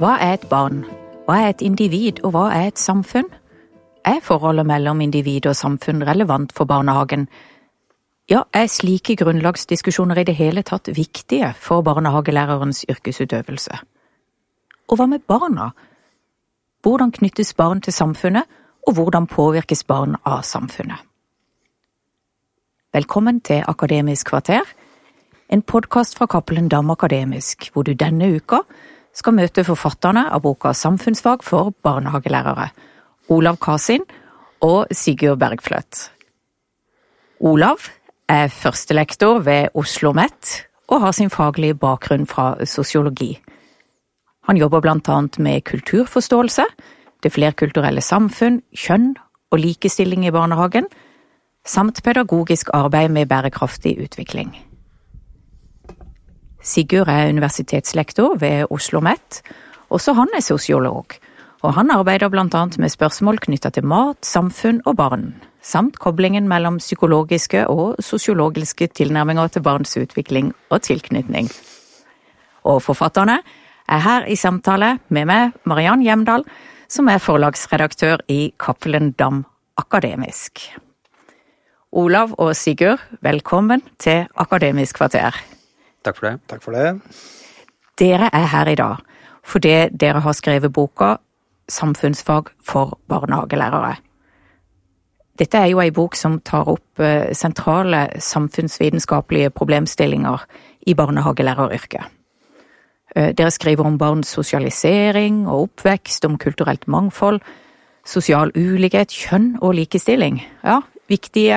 [0.00, 0.78] Hva er et barn?
[1.26, 3.26] Hva er et individ, og hva er et samfunn?
[4.08, 7.26] Er forholdet mellom individ og samfunn relevant for barnehagen?
[8.32, 13.76] Ja, er slike grunnlagsdiskusjoner i det hele tatt viktige for barnehagelærerens yrkesutøvelse?
[14.88, 15.66] Og hva med barna?
[16.80, 18.48] Hvordan knyttes barn til samfunnet,
[18.88, 20.96] og hvordan påvirkes barn av samfunnet?
[22.96, 24.64] Velkommen til Akademisk kvarter,
[25.52, 28.62] en podkast fra Cappelen Dam Akademisk, hvor du denne uka
[29.14, 32.70] skal møte forfatterne av boka Samfunnsfag for barnehagelærere,
[33.30, 34.04] Olav Kasin
[34.64, 36.10] og Sigurd Bergfløt.
[37.40, 37.88] Olav
[38.28, 43.38] er førstelektor ved Oslo OsloMet og har sin faglige bakgrunn fra sosiologi.
[44.48, 46.64] Han jobber blant annet med kulturforståelse,
[47.22, 49.14] det flerkulturelle samfunn, kjønn
[49.50, 50.88] og likestilling i barnehagen,
[51.66, 54.69] samt pedagogisk arbeid med bærekraftig utvikling.
[56.60, 59.40] Sigurd er universitetslektor ved Oslo OsloMet,
[59.88, 61.14] også han er sosiolog,
[61.62, 66.78] og han arbeider annet med spørsmål knytta til mat, samfunn og barn, samt koblingen mellom
[66.78, 71.48] psykologiske og sosiologiske tilnærminger til barns utvikling og tilknytning.
[72.64, 73.40] Og forfatterne
[73.88, 76.44] er her i samtale med meg, Mariann Hjemdal,
[76.88, 79.46] som er forlagsredaktør i Cappelen Dam
[79.78, 80.60] Akademisk.
[81.92, 85.59] Olav og Sigurd, velkommen til Akademisk kvarter.
[86.04, 86.36] Takk for det.
[86.48, 87.00] Takk for det.
[88.00, 89.06] Dere er her i dag
[89.50, 91.16] fordi dere har skrevet boka
[91.70, 93.94] Samfunnsfag for barnehagelærere.
[95.38, 100.42] Dette er jo ei bok som tar opp eh, sentrale samfunnsvitenskapelige problemstillinger
[100.90, 102.02] i barnehagelæreryrket.
[103.16, 107.40] Eh, dere skriver om barns sosialisering og oppvekst, om kulturelt mangfold,
[108.04, 110.42] sosial ulikhet, kjønn og likestilling.
[110.64, 111.56] Ja, viktige,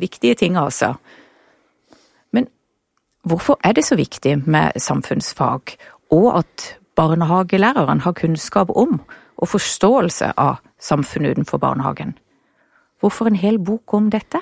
[0.00, 0.94] viktige ting, altså.
[3.22, 5.76] Hvorfor er det så viktig med samfunnsfag,
[6.10, 9.00] og at barnehagelæreren har kunnskap om
[9.36, 12.18] og forståelse av samfunnet utenfor barnehagen?
[13.00, 14.40] Hvorfor en hel bok om dette?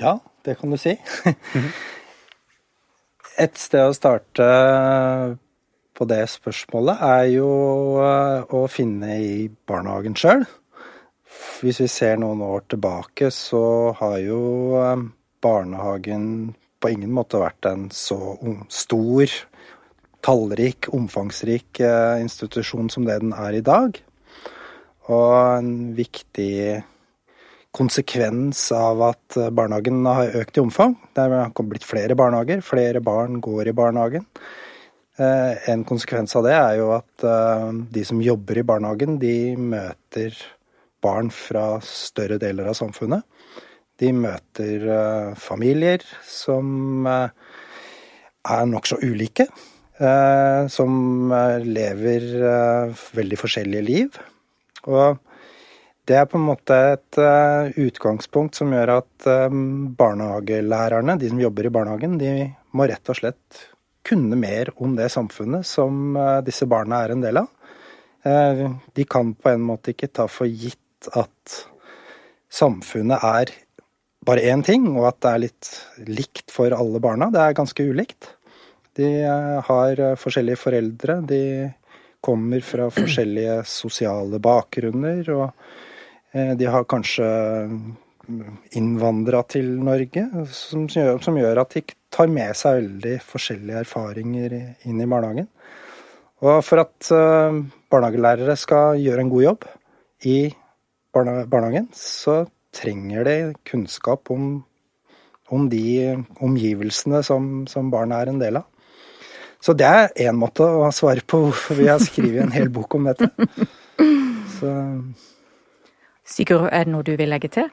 [0.00, 0.96] Ja, det kan du si.
[3.38, 4.46] Et sted å starte
[5.94, 7.48] på det spørsmålet er jo
[8.02, 10.44] eh, å finne i barnehagen sjøl.
[11.62, 14.40] Hvis vi ser noen år tilbake, så har jo
[14.80, 15.04] eh,
[15.44, 18.36] barnehagen på ingen måte vært en så
[18.72, 19.30] stor,
[20.24, 24.00] tallrik, omfangsrik eh, institusjon som det den er i dag.
[25.12, 26.82] Og en viktig
[27.74, 30.94] konsekvens av at barnehagen har økt i omfang.
[31.12, 34.28] Det har blitt flere barnehager, flere barn går i barnehagen.
[35.16, 39.54] Eh, en konsekvens av det er jo at eh, de som jobber i barnehagen, de
[39.54, 40.34] møter
[41.04, 43.22] barn fra større deler av samfunnet.
[44.00, 49.46] De møter eh, familier som er nokså ulike.
[50.74, 51.30] Som
[51.62, 52.24] lever
[53.14, 54.16] veldig forskjellige liv.
[54.90, 55.20] Og
[56.10, 57.18] det er på en måte et
[57.78, 59.28] utgangspunkt som gjør at
[60.02, 62.32] barnehagelærerne, de som jobber i barnehagen, de
[62.74, 63.62] må rett og slett
[64.04, 67.48] kunne mer om det samfunnet som disse barna er en del av.
[68.98, 71.60] De kan på en måte ikke ta for gitt at
[72.50, 73.54] samfunnet er
[74.26, 75.70] bare én ting, og at det er litt
[76.08, 77.30] likt for alle barna.
[77.32, 78.30] Det er ganske ulikt.
[78.94, 79.08] De
[79.66, 81.42] har forskjellige foreldre, de
[82.24, 85.28] kommer fra forskjellige sosiale bakgrunner.
[85.34, 85.50] og
[86.34, 87.26] Eh, de har kanskje
[88.74, 94.56] innvandra til Norge, som gjør, som gjør, at de tar med seg veldig forskjellige erfaringer
[94.88, 95.48] inn i barnehagen.
[96.44, 97.60] Og for at eh,
[97.92, 99.68] barnehagelærere skal gjøre en god jobb
[100.26, 100.38] i
[101.14, 102.42] barnehagen, så
[102.74, 103.36] trenger de
[103.68, 104.62] kunnskap om,
[105.52, 108.68] om de omgivelsene som, som barna er en del av.
[109.64, 112.98] Så det er én måte å svare på hvorfor vi har skrevet en hel bok
[112.98, 113.30] om dette.
[114.58, 114.72] Så
[116.24, 117.70] Sigurd, er det noe du vil legge til?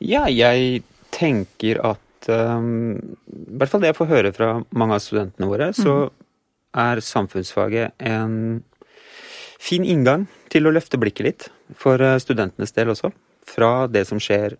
[0.00, 0.82] Ja, jeg
[1.12, 2.96] tenker at um,
[3.28, 6.24] I hvert fall det jeg får høre fra mange av studentene våre, så mm.
[6.84, 8.36] er samfunnsfaget en
[9.60, 11.48] fin inngang til å løfte blikket litt.
[11.80, 13.10] For eh, studentenes del også.
[13.46, 14.56] Fra det som skjer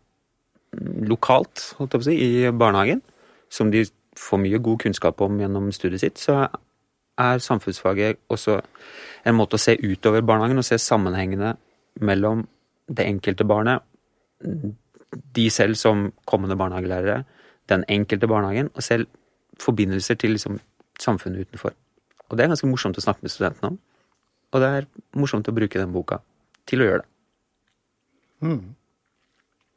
[1.09, 3.03] lokalt, holdt jeg på å si, i barnehagen,
[3.51, 3.85] som de
[4.17, 6.47] får mye god kunnskap om gjennom studiet sitt, så
[7.17, 8.59] er samfunnsfaget også
[9.27, 11.55] en måte å se utover barnehagen og se sammenhengene
[12.05, 12.45] mellom
[12.87, 13.83] det enkelte barnet,
[15.37, 17.25] de selv som kommende barnehagelærere,
[17.71, 19.09] den enkelte barnehagen, og selv
[19.61, 20.61] forbindelser til liksom
[21.01, 21.75] samfunnet utenfor.
[22.29, 23.79] Og det er ganske morsomt å snakke med studentene om.
[24.53, 24.89] Og det er
[25.19, 26.21] morsomt å bruke den boka
[26.69, 27.11] til å gjøre det.
[28.45, 28.75] Mm.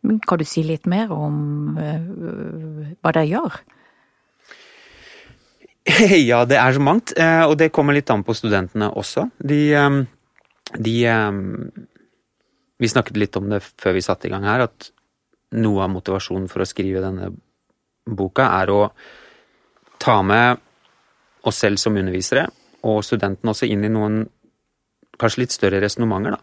[0.02, 3.60] Men kan du si litt mer om uh, hva dere gjør?
[6.30, 7.14] Ja, det er så mangt.
[7.18, 9.30] eh, Og det kommer litt an på studentene også.
[9.42, 10.00] De, eh,
[10.78, 10.96] de
[12.80, 14.92] Vi snakket litt om det før vi satte i gang her, at
[15.52, 17.32] noe av motivasjonen for å skrive denne
[18.08, 18.92] boka er å
[20.00, 20.62] ta med
[21.44, 22.46] oss selv som undervisere,
[22.88, 24.22] og studentene også inn i noen
[25.20, 26.40] kanskje litt større resonnementer, da.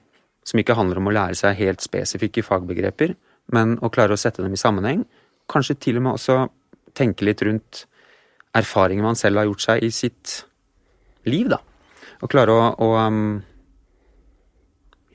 [0.46, 3.16] Som ikke handler om å lære seg helt spesifikke fagbegreper,
[3.54, 5.04] men å klare å sette dem i sammenheng.
[5.50, 6.38] Kanskje til og med også
[6.96, 7.84] tenke litt rundt
[8.56, 10.40] erfaringer man selv har gjort seg i sitt
[11.28, 11.60] liv, da.
[12.22, 13.22] Og klare å, å um,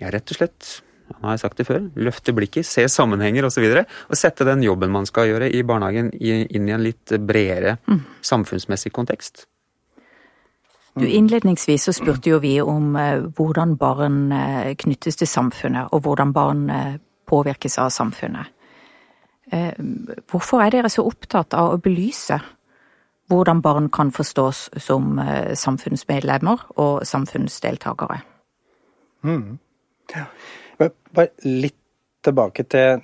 [0.01, 0.71] ja, rett og slett,
[1.11, 3.65] nå har jeg sagt det før, løfte blikket, se sammenhenger osv.
[3.65, 7.15] Og, så og sette den jobben man skal gjøre i barnehagen inn i en litt
[7.19, 8.03] bredere mm.
[8.25, 9.45] samfunnsmessig kontekst.
[10.93, 16.03] Du, Innledningsvis så spurte jo vi om eh, hvordan barn eh, knyttes til samfunnet, og
[16.03, 16.97] hvordan barn eh,
[17.31, 18.57] påvirkes av samfunnet.
[20.31, 22.37] Hvorfor er dere så opptatt av å belyse
[23.31, 25.17] hvordan barn kan forstås som
[25.59, 28.21] samfunnsmedlemmer og samfunnsdeltakere?
[29.27, 29.57] Mm.
[30.15, 30.23] Ja.
[30.79, 31.75] Bare litt
[32.23, 33.03] tilbake til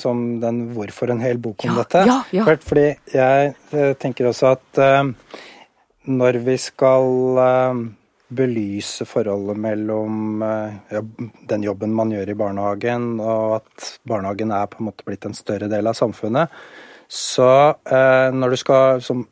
[0.00, 2.06] som den hvorfor en hel bok om ja, dette.
[2.08, 2.56] Ja, ja.
[2.70, 4.80] Fordi jeg tenker også at
[6.06, 7.84] når vi skal eh,
[8.28, 11.02] belyse forholdet mellom eh, ja,
[11.50, 15.36] den jobben man gjør i barnehagen, og at barnehagen er på en måte blitt en
[15.36, 16.52] større del av samfunnet,
[17.06, 17.50] så
[17.86, 19.26] eh, når du skal som,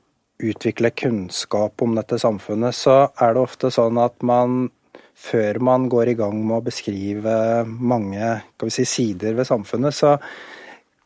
[0.44, 4.67] utvikle kunnskap om dette samfunnet, så er det ofte sånn at man
[5.15, 7.35] før man går i gang med å beskrive
[7.65, 8.32] mange
[8.67, 10.17] si, sider ved samfunnet, så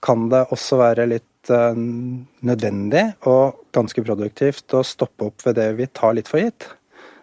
[0.05, 5.89] kan det også være litt nødvendig og ganske produktivt å stoppe opp ved det vi
[5.91, 6.69] tar litt for gitt.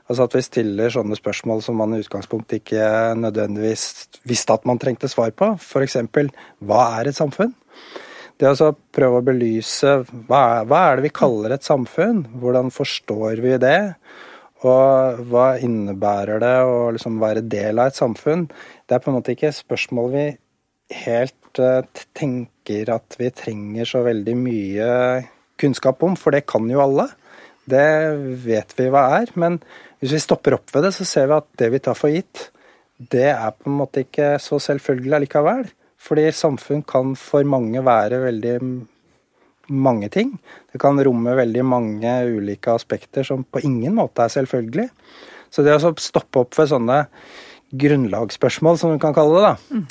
[0.05, 3.85] Altså at vi stiller sånne spørsmål som man i utgangspunktet ikke nødvendigvis
[4.29, 5.55] visste at man trengte svar på.
[5.57, 5.97] F.eks.:
[6.61, 7.55] Hva er et samfunn?
[8.35, 9.91] Det å prøve å belyse
[10.27, 12.25] hva er, hva er det vi kaller et samfunn?
[12.41, 13.95] Hvordan forstår vi det?
[14.65, 18.45] Og hva innebærer det å liksom være del av et samfunn?
[18.85, 20.25] Det er på en måte ikke spørsmål vi
[21.05, 24.89] helt uh, tenker at vi trenger så veldig mye
[25.61, 27.07] kunnskap om, for det kan jo alle.
[27.65, 27.87] Det
[28.45, 29.31] vet vi hva er.
[29.39, 29.59] Men
[30.01, 32.49] hvis vi stopper opp ved det, så ser vi at det vi tar for gitt,
[32.95, 35.65] det er på en måte ikke så selvfølgelig allikevel.
[36.05, 38.57] Fordi samfunn kan for mange være veldig
[39.73, 40.35] mange ting.
[40.71, 44.89] Det kan romme veldig mange ulike aspekter som på ingen måte er selvfølgelig.
[45.49, 46.99] Så det å stoppe opp ved sånne
[47.75, 49.85] grunnlagsspørsmål, som du kan kalle det, da, mm.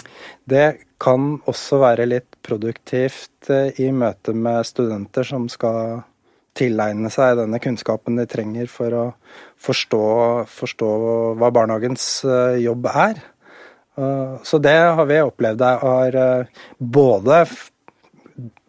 [0.52, 0.64] det
[1.04, 6.00] kan også være litt produktivt eh, i møte med studenter som skal
[6.54, 9.04] tilegne seg denne kunnskapen de trenger for å
[9.60, 10.02] forstå,
[10.54, 10.90] forstå
[11.40, 13.22] hva barnehagens eh, jobb er.
[14.42, 17.36] Så det har vi opplevd eh, både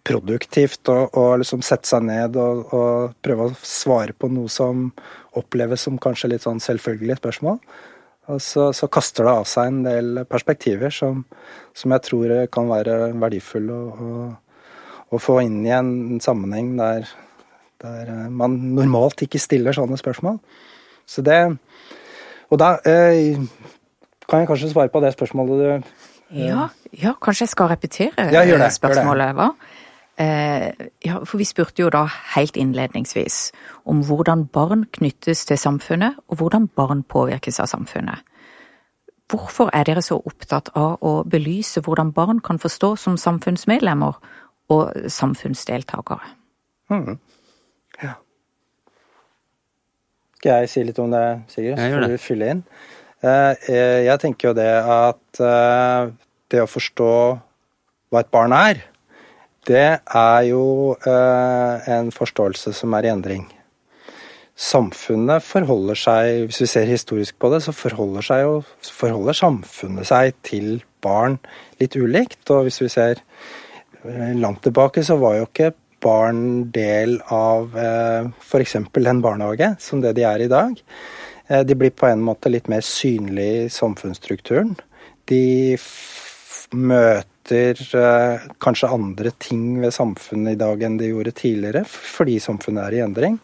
[0.06, 4.92] produktivt å, liksom sette seg ned og, og, prøve å svare på noe som
[5.36, 7.58] oppleves som kanskje litt sånn selvfølgelig spørsmål.
[8.34, 11.22] Og så, så kaster det av seg en del perspektiver som,
[11.78, 17.06] som jeg tror kan være verdifulle å, få inn i en sammenheng der,
[17.84, 20.42] der, man normalt ikke stiller sånne spørsmål.
[21.06, 21.40] Så det
[22.50, 23.38] Og da eh,
[24.26, 26.68] kan jeg kanskje svare på det spørsmålet du eh, ja,
[26.98, 29.36] ja, kanskje jeg skal repetere ja, det, spørsmålet.
[29.38, 29.52] hva?
[30.18, 30.72] Eh,
[31.04, 32.06] ja, for vi spurte jo da
[32.36, 33.50] helt innledningsvis
[33.84, 38.24] om hvordan barn knyttes til samfunnet, og hvordan barn påvirkes av samfunnet.
[39.28, 44.20] Hvorfor er dere så opptatt av å belyse hvordan barn kan forstå som samfunnsmedlemmer
[44.72, 46.32] og samfunnsdeltakere?
[46.94, 47.18] Mm.
[48.04, 48.14] Ja.
[50.38, 51.82] Skal jeg si litt om det, Sigurd?
[51.82, 52.64] Så får du fylle inn.
[53.26, 53.70] Eh,
[54.06, 56.12] jeg tenker jo det at eh,
[56.54, 57.14] det å forstå
[58.14, 58.86] hva et barn er,
[59.66, 63.46] det er jo eh, en forståelse som er i endring.
[64.56, 70.38] Samfunnet forholder seg, hvis vi ser historisk på det, så forholder, jo, forholder samfunnet seg
[70.48, 71.40] til barn
[71.82, 72.44] litt ulikt.
[72.54, 75.74] Og hvis vi ser eh, langt tilbake, så var jo ikke
[76.06, 78.78] barn del av eh, f.eks.
[78.80, 80.78] en barnehage, som det de er i dag.
[81.46, 84.72] De blir på en måte litt mer synlige i samfunnsstrukturen.
[85.30, 85.76] De
[86.76, 92.88] møter eh, kanskje andre ting ved samfunnet i dag enn de gjorde tidligere, fordi samfunnet
[92.88, 93.40] er i endring.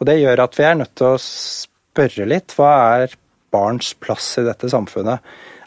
[0.00, 2.54] Og det gjør at vi er nødt til å spørre litt.
[2.56, 3.18] Hva er
[3.54, 5.24] barns plass i dette samfunnet?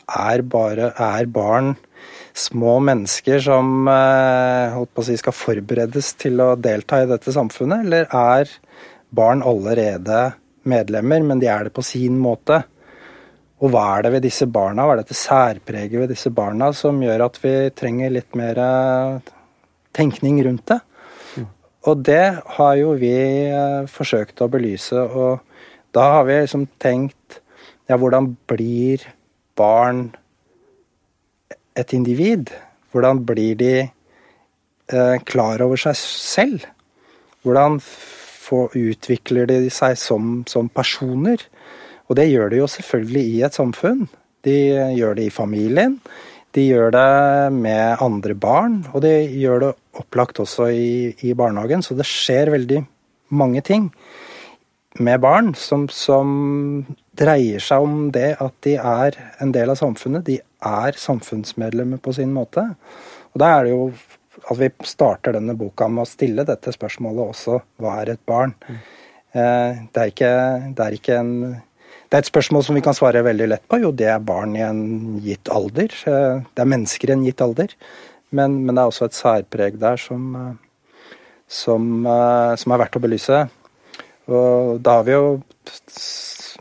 [0.10, 1.76] Er, bare, er barn
[2.38, 8.54] små mennesker som eh, si, skal forberedes til å delta i dette samfunnet, eller er
[9.16, 10.30] barn allerede
[10.70, 12.64] medlemmer, men de er det på sin måte?
[13.60, 17.02] Og hva er det ved disse barna, hva er dette særpreget ved disse barna som
[17.04, 19.34] gjør at vi trenger litt mer eh,
[19.96, 20.80] tenkning rundt det?
[21.36, 21.50] Mm.
[21.92, 22.24] Og det
[22.56, 23.14] har jo vi
[23.52, 25.44] eh, forsøkt å belyse, og
[25.96, 27.42] da har vi liksom tenkt
[27.90, 29.04] ja, hvordan blir
[29.58, 30.12] barn
[31.76, 32.52] et individ?
[32.94, 36.68] Hvordan blir de eh, klar over seg selv?
[37.44, 37.80] Hvordan
[38.50, 41.44] utvikler de seg som, som, personer?
[42.10, 44.08] Og det gjør de jo selvfølgelig i et samfunn.
[44.48, 44.56] De
[44.98, 46.00] gjør det i familien.
[46.58, 47.10] De gjør det
[47.54, 51.84] med andre barn, og de gjør det opplagt også i, i barnehagen.
[51.86, 52.82] Så det skjer veldig
[53.38, 53.92] mange ting
[54.98, 56.30] med barn som, som,
[57.20, 60.24] dreier seg om det at de er en del av samfunnet.
[60.26, 62.64] De er samfunnsmedlemmer på sin måte.
[63.34, 63.90] Og da er det jo
[64.40, 68.56] at vi starter denne boka med å stille dette spørsmålet også hva er et barn?
[68.70, 68.80] Mm.
[69.36, 70.32] Det, er ikke,
[70.78, 71.34] det, er ikke, en
[72.10, 73.78] Det er et spørsmål som vi kan svare veldig lett på.
[73.84, 75.94] Jo, det er barn i en gitt alder.
[76.10, 77.76] Eh, det er mennesker i en gitt alder.
[78.34, 81.14] Men, men det er også et særpreg der som, eh,
[81.46, 81.86] som,
[82.58, 83.44] som er verdt å belyse.
[84.30, 85.40] Og da har vi jo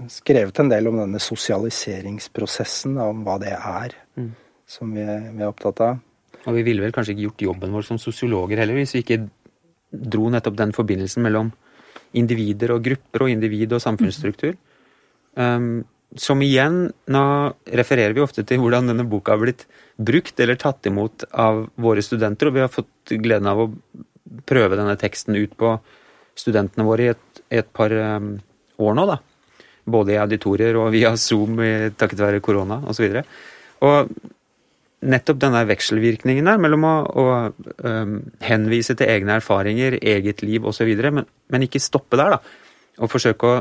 [0.09, 4.31] skrevet en del om denne sosialiseringsprosessen, om hva det er, mm.
[4.69, 6.05] som vi, vi, er opptatt av.
[6.45, 9.23] Og vi ville vel kanskje ikke gjort jobben vår som sosiologer heller, hvis vi ikke
[9.89, 11.51] dro nettopp den forbindelsen mellom
[12.17, 14.55] individer og grupper og individ og samfunnsstruktur.
[15.39, 15.87] Um,
[16.19, 17.23] som igjen, nå
[17.79, 19.67] refererer vi ofte til hvordan denne boka har blitt
[20.01, 23.69] brukt eller tatt imot av våre studenter, og vi har fått gleden av å
[24.49, 25.75] prøve denne teksten ut på
[26.39, 28.35] studentene våre i et et par um,
[28.77, 29.19] år nå, da.
[29.89, 31.57] Både i auditorier og via Zoom
[31.97, 33.07] takket være korona osv.
[33.09, 33.23] Og,
[33.81, 34.11] så og
[35.09, 37.27] nettopp denne vekselvirkningen der mellom å, å
[37.87, 42.41] um, henvise til egne erfaringer, eget liv osv., men, men ikke stoppe der, da.
[42.99, 43.59] Og forsøke å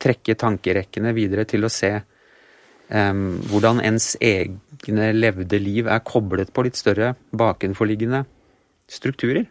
[0.00, 6.64] trekke tankerekkene videre til å se um, hvordan ens egne levde liv er koblet på
[6.66, 8.24] litt større bakenforliggende
[8.90, 9.46] strukturer,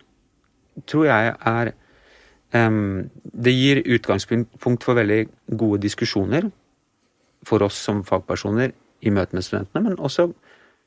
[0.90, 1.74] tror jeg er
[2.54, 5.24] det gir utgangspunkt for veldig
[5.58, 6.52] gode diskusjoner
[7.48, 10.30] for oss som fagpersoner i møte med studentene, men også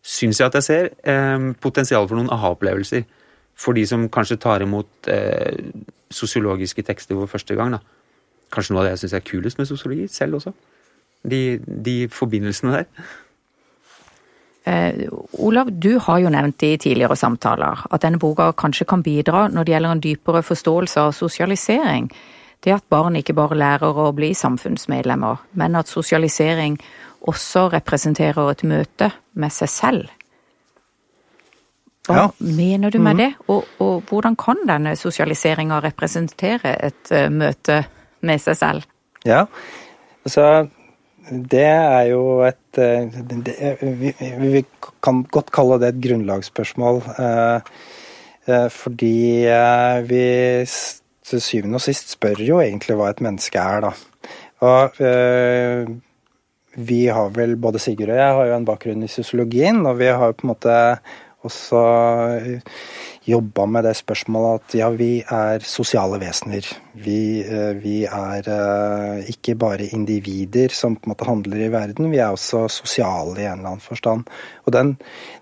[0.06, 3.02] syns jeg at jeg ser eh, potensial for noen aha-opplevelser
[3.56, 5.58] for de som kanskje tar imot eh,
[6.12, 7.74] sosiologiske tekster for første gang.
[7.74, 7.80] Da.
[8.54, 10.52] Kanskje noe av det jeg syns er kulest med sosiologi selv også.
[11.26, 13.06] De, de forbindelsene der.
[14.66, 19.46] Eh, Olav, du har jo nevnt i tidligere samtaler at denne boka kanskje kan bidra
[19.46, 22.10] når det gjelder en dypere forståelse av sosialisering.
[22.64, 26.80] Det at barn ikke bare lærer å bli samfunnsmedlemmer, men at sosialisering
[27.30, 30.10] også representerer et møte med seg selv.
[32.06, 32.26] Hva ja.
[32.38, 33.20] mener du med mm.
[33.22, 37.84] det, og, og, hvordan kan denne sosialiseringa representere et uh, møte
[38.24, 38.88] med seg selv?
[39.26, 39.44] Ja,
[40.24, 40.66] altså
[41.26, 44.62] det er jo et eh, det, vi, vi,
[45.02, 47.00] kan godt kalle det et grunnlagsspørsmål.
[47.18, 47.70] Eh,
[48.46, 49.18] eh, fordi
[50.06, 50.24] vi
[51.26, 53.94] til syvende og sist spør jo egentlig hva et menneske er, da.
[54.66, 55.00] Og
[56.76, 60.06] vi har vel, både Sigurd og jeg har jo en bakgrunn i sosiologien, og vi
[60.06, 60.76] har jo på en måte
[61.46, 61.82] også
[63.26, 66.66] jobba med det spørsmålet at ja, vi er sosiale vesener.
[66.96, 72.10] Vi, eh, vi, er eh, ikke bare individer som på en måte handler i verden,
[72.12, 74.30] vi er også sosiale i en eller annen forstand.
[74.64, 74.94] Og den,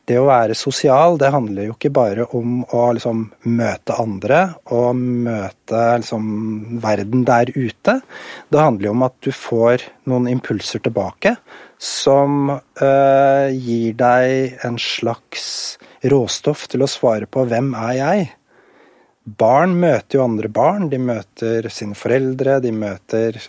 [0.09, 4.41] det å være sosial, det handler jo ikke bare om å liksom møte andre
[4.75, 8.01] og møte liksom verden der ute.
[8.51, 11.37] Det handler jo om at du får noen impulser tilbake
[11.85, 18.33] som øh, gir deg en slags råstoff til å svare på 'hvem er jeg'?
[19.25, 23.41] Barn møter jo andre barn, de møter sine foreldre, de møter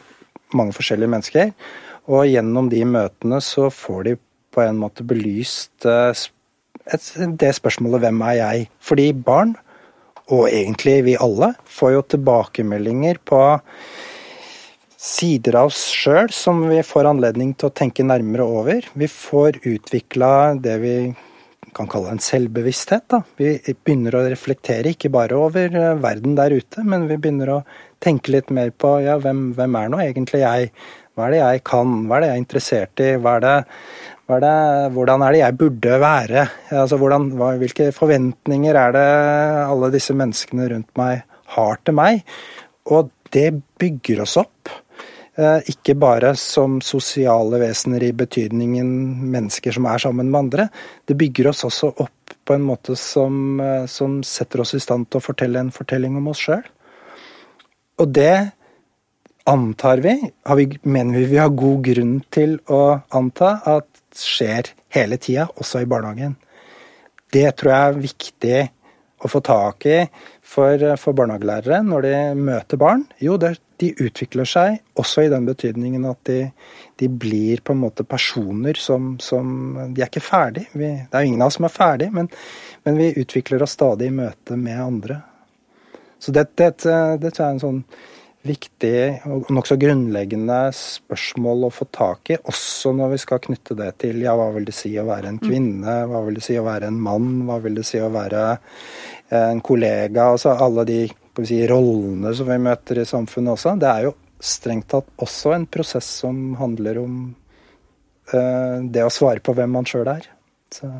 [0.54, 1.52] mange forskjellige mennesker.
[2.08, 4.16] Og gjennom de møtene så får de
[4.56, 6.14] på en måte belyst eh,
[7.42, 9.56] det spørsmålet 'hvem er jeg?' Fordi barn,
[10.30, 13.60] og egentlig vi alle, får jo tilbakemeldinger på
[14.98, 18.82] sider av oss sjøl som vi får anledning til å tenke nærmere over.
[18.96, 21.16] Vi får utvikla det vi
[21.75, 23.08] kan kalle en selvbevissthet.
[23.12, 23.22] Da.
[23.39, 27.63] Vi begynner å reflektere ikke bare over eh, verden der ute, men vi begynner å
[28.03, 30.72] tenke litt mer på ja, hvem, hvem er nå egentlig jeg?
[31.15, 31.96] Hva er det jeg kan?
[32.08, 33.10] Hva er det jeg er interessert i?
[33.24, 33.55] Hva er det,
[34.27, 34.55] hva er det,
[34.96, 36.48] hvordan er det jeg burde være?
[36.75, 39.08] Altså, hvordan, hva, hvilke forventninger er det
[39.65, 41.24] alle disse menneskene rundt meg
[41.55, 42.25] har til meg?
[42.91, 44.72] Og det bygger oss opp.
[45.36, 48.88] Eh, ikke bare som sosiale vesener i betydningen
[49.34, 50.68] mennesker som er sammen med andre.
[51.04, 55.10] Det bygger oss også opp på en måte som, eh, som setter oss i stand
[55.10, 56.63] til å fortelle en fortelling om oss sjøl.
[58.00, 58.51] Og det
[59.46, 60.15] antar vi,
[60.56, 65.84] vi, mener vi vi har god grunn til å anta at skjer hele tida, også
[65.84, 66.38] i barnehagen.
[67.32, 68.60] Det tror jeg er viktig
[69.20, 70.00] å få tak i,
[70.42, 73.04] for, for barnehagelærere når de møter barn?
[73.20, 76.39] Jo, det, de utvikler seg også i den betydningen at de,
[77.00, 79.48] de blir på en måte personer som, som
[79.91, 80.67] De er ikke ferdig.
[80.74, 82.29] Vi, det er jo ingen av oss som er ferdig, men,
[82.88, 85.22] men vi utvikler oss stadig i møte med andre.
[86.20, 86.72] Så det, det,
[87.22, 87.82] det er en sånn
[88.46, 93.89] viktig og nokså grunnleggende spørsmål å få tak i, også når vi skal knytte det
[94.03, 95.46] til ja, hva vil det si å være en mm.
[95.48, 98.44] kvinne, hva vil det si å være en mann, hva vil det si å være
[98.53, 101.00] eh, en kollega, altså alle de
[101.44, 103.75] si, rollene som vi møter i samfunnet også.
[103.82, 104.13] Det er jo
[104.46, 107.18] strengt tatt også en prosess som handler om
[108.32, 110.30] uh, det å svare på hvem man sjøl er.
[110.74, 110.92] Så,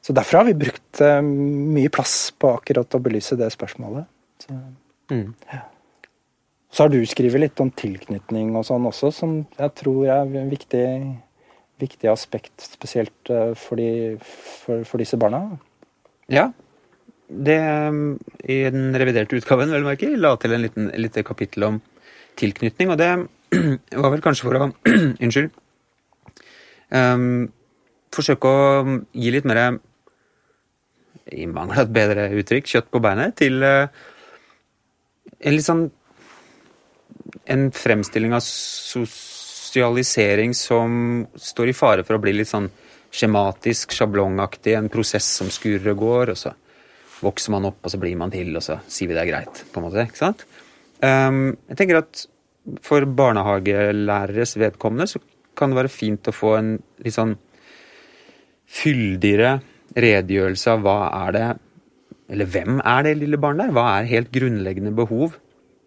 [0.00, 4.10] så, derfor har vi brukt uh, mye plass på akkurat å belyse det spørsmålet.
[4.44, 4.58] Så,
[5.12, 5.28] mm.
[5.52, 5.62] ja.
[6.74, 10.48] Så har du skrevet litt om tilknytning og sånn også, som jeg tror er en
[10.50, 10.86] viktig,
[11.78, 15.44] viktig aspekt, spesielt eh, for, de, for, for, disse barna.
[16.26, 16.48] Ja.
[17.28, 17.60] Det
[18.44, 21.80] I den reviderte utgaven vel merke, la til en liten, lite kapittel om
[22.36, 23.10] tilknytning, og det
[24.02, 24.68] var vel kanskje for å
[25.24, 25.54] Unnskyld.
[26.94, 27.48] Um,
[28.14, 29.80] forsøke å gi litt mer
[31.32, 33.88] i mangel av et bedre uttrykk, kjøtt på beinet, til uh,
[35.40, 35.88] en litt sånn
[37.50, 42.68] en fremstilling av sosialisering som står i fare for å bli litt sånn
[43.14, 46.50] skjematisk, sjablongaktig, en prosess som skurer og går, og så
[47.24, 49.64] vokser man opp, og så blir man til, og så sier vi det er greit,
[49.72, 50.04] på en måte.
[50.04, 50.44] ikke sant?
[51.04, 52.26] Um, jeg tenker at
[52.84, 55.20] for barnehagelæreres vedkommende så
[55.56, 56.70] kan det være fint å få en
[57.04, 57.34] litt sånn
[58.74, 59.58] fyldigere
[59.94, 61.46] redegjørelse av hva er det
[62.34, 63.74] Eller hvem er det lille barnet der?
[63.76, 65.36] Hva er helt grunnleggende behov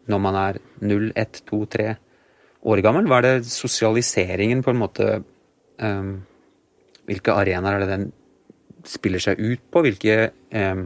[0.08, 1.88] når man er 0, 1, 2, 3
[2.70, 3.08] år gammel?
[3.10, 5.08] Hva er det sosialiseringen på en måte
[5.82, 6.12] um,
[7.10, 8.06] Hvilke arenaer er det den
[8.86, 9.82] spiller seg ut på?
[9.82, 10.86] Hvilke um,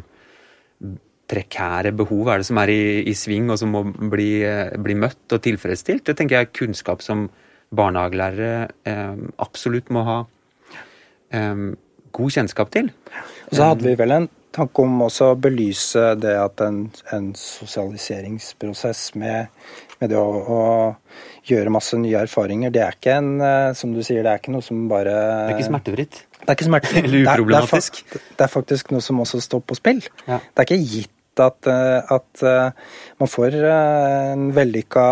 [1.31, 4.97] prekære behov er det som er i, i sving, og som må bli, uh, bli,
[4.99, 6.03] møtt og tilfredsstilt?
[6.07, 7.29] Det tenker jeg er kunnskap som
[7.71, 10.17] barnehagelærere eh, absolutt må ha
[11.31, 12.89] god kjennskap til.
[13.47, 16.83] Og så hadde vi vel en tanke om også å belyse det at en,
[17.15, 19.47] en sosialiseringsprosess med,
[20.01, 20.59] med det å, å,
[21.47, 24.51] gjøre masse nye erfaringer, det er ikke en eh, som du sier, det er ikke
[24.53, 26.19] noe som bare Det er ikke smertefritt?
[26.35, 27.05] Det er ikke smertefritt.
[27.07, 27.97] Eller uproblematisk?
[28.03, 30.03] Det er, det, er, faktisk noe som også står på spill.
[30.27, 30.37] Ja.
[30.37, 35.05] Det er ikke gitt at, eh, at, eh, man får en vellykka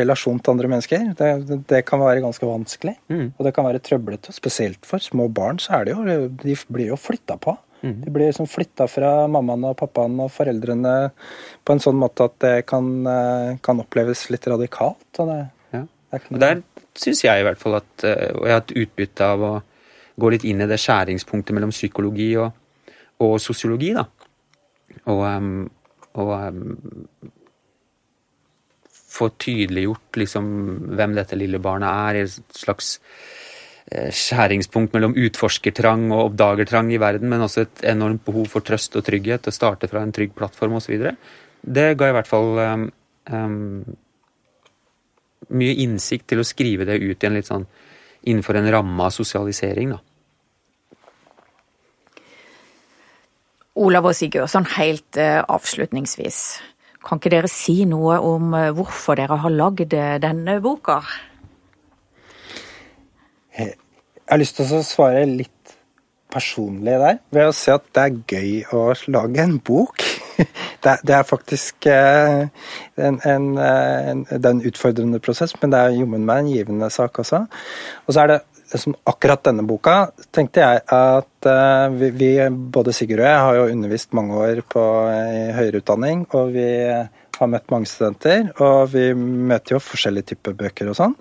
[0.00, 1.10] relasjon til andre mennesker.
[1.18, 3.26] Det, det kan være ganske vanskelig, mm.
[3.36, 4.34] og det kan være trøblete.
[4.36, 7.56] Spesielt for små barn så er det jo De blir jo flytta på.
[7.84, 8.00] Mm.
[8.00, 10.94] De blir liksom flytta fra mammaen og pappaen og foreldrene
[11.64, 15.04] på en sånn måte at det kan, eh, kan oppleves litt radikalt.
[15.20, 15.40] Og det,
[15.74, 15.82] ja.
[16.14, 16.62] det og der
[16.96, 19.54] syns jeg i hvert fall at eh, Og jeg har hatt utbytte av å
[20.20, 22.54] gå litt inn i det skjæringspunktet mellom psykologi og,
[23.20, 24.06] og sosiologi, da.
[25.10, 25.24] Og,
[26.20, 26.30] og
[29.14, 30.52] få tydeliggjort liksom
[30.98, 32.96] hvem dette lille barnet er, i et slags
[33.92, 38.96] Eh, skjæringspunkt mellom utforskertrang og oppdagertrang i verden, men også et enormt behov for trøst
[38.96, 41.10] og trygghet, å starte fra en trygg plattform osv.
[41.60, 42.86] Det ga i hvert fall um,
[43.28, 43.84] um,
[45.52, 47.68] mye innsikt til å skrive det ut igjen litt sånn
[48.24, 50.00] innenfor en ramme av sosialisering, da.
[53.74, 56.40] Olav og Sigurd, sånn helt uh, avslutningsvis.
[57.04, 61.00] Kan ikke dere si noe om uh, hvorfor dere har lagd denne boka?
[63.54, 63.74] Jeg
[64.30, 65.50] har lyst til å svare litt
[66.34, 68.84] personlig der, ved å si at det er gøy å
[69.14, 70.04] lage en bok.
[70.84, 72.42] Det det er faktisk eh,
[73.00, 76.90] en, en, en, det er en utfordrende prosess, men det er jommen meg en givende
[76.92, 77.44] sak også.
[78.04, 78.36] Og så er det
[78.74, 79.96] liksom akkurat denne boka
[80.34, 84.62] tenkte jeg at uh, vi, vi, både Sigurd og jeg, har jo undervist mange år
[84.68, 86.68] på i høyere utdanning, og vi
[87.34, 91.14] har møtt mange studenter, og vi møter jo forskjellige typer bøker og sånn.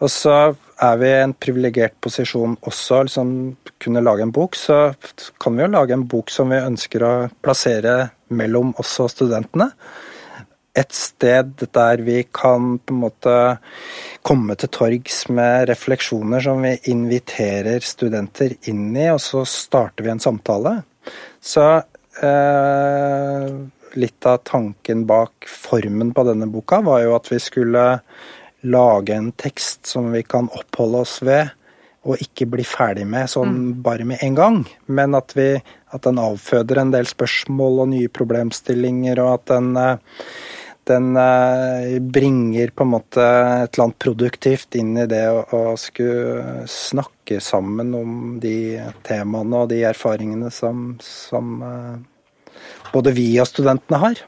[0.00, 0.36] Og så
[0.80, 3.34] er vi i en privilegert posisjon også, liksom
[3.80, 4.92] kunne lage en bok, så
[5.40, 7.12] kan vi jo lage en bok som vi ønsker å
[7.44, 7.98] plassere
[8.36, 9.70] mellom oss og studentene.
[10.78, 13.34] Et sted der vi kan på en måte
[14.22, 20.12] komme til torgs med refleksjoner som vi inviterer studenter inn i, og så starter vi
[20.14, 20.76] en samtale.
[21.42, 21.66] Så
[22.22, 23.46] eh,
[23.98, 27.86] litt av tanken bak formen på denne boka var jo at vi skulle
[28.60, 31.50] lage en tekst som vi kan oppholde oss ved,
[32.08, 33.72] og ikke bli ferdig med sånn mm.
[33.84, 34.62] bare med en gang.
[34.88, 35.52] Men at, vi,
[35.92, 40.22] at den avføder en del spørsmål og nye problemstillinger, og at den, eh,
[40.90, 46.66] den eh, bringer på en måte et eller annet produktivt inn i det å, skulle
[46.70, 52.56] snakke sammen om de temaene og de erfaringene som, som eh,
[52.92, 54.24] både vi og studentene har.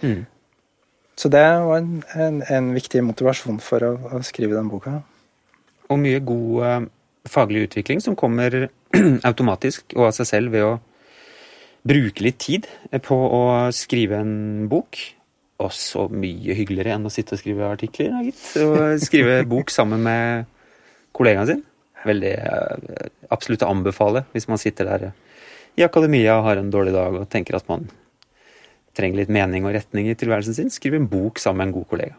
[0.00, 0.22] Mm.
[1.20, 5.00] Så det var en, en, en viktig motivasjon for å, å, skrive den boka.
[5.90, 6.78] Og mye god uh,
[7.28, 8.70] faglig utvikling som kommer
[9.28, 10.78] automatisk og av seg selv ved å
[11.84, 12.68] bruke litt tid
[13.04, 13.42] på å
[13.74, 15.00] skrive en bok.
[15.60, 18.44] Og så mye hyggeligere enn å sitte og skrive artikler, gitt.
[18.64, 20.46] Og skrive bok sammen med
[21.16, 21.64] kollegaen sin.
[22.06, 25.10] Veldig uh, absolutt å anbefale hvis man sitter der
[25.76, 27.84] i akademia og har en dårlig dag og tenker at man
[28.96, 30.72] trenger litt mening og retning i tilværelsen sin.
[30.72, 32.18] Skriv en bok sammen med en god kollega.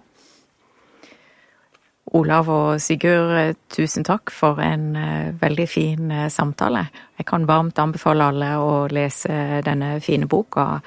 [2.18, 6.86] Olav og Sigurd, tusen takk for en uh, veldig fin samtale.
[7.18, 10.82] Jeg kan varmt anbefale alle å lese denne fine boka.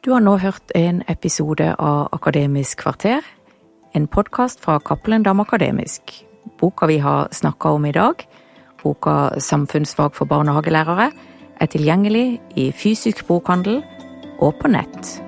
[0.00, 3.20] Du har nå hørt en episode av Akademisk kvarter,
[3.92, 6.14] en podkast fra Cappelen Dam Akademisk.
[6.56, 8.24] Boka vi har snakka om i dag,
[8.80, 11.10] boka Samfunnsfag for barnehagelærere,
[11.60, 13.82] er tilgjengelig i fysisk bokhandel
[14.40, 15.18] og på nett.